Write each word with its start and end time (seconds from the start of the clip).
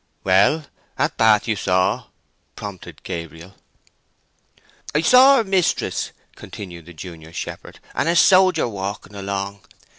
"Well, 0.23 0.65
at 0.97 1.15
Bath 1.15 1.47
you 1.47 1.55
saw—" 1.55 2.05
prompted 2.55 3.03
Gabriel. 3.03 3.53
"I 4.95 5.01
saw 5.01 5.35
our 5.35 5.43
mistress," 5.43 6.11
continued 6.35 6.87
the 6.87 6.93
junior 6.95 7.31
shepherd, 7.33 7.79
"and 7.93 8.09
a 8.09 8.15
sojer, 8.15 8.67
walking 8.67 9.13
along. 9.13 9.59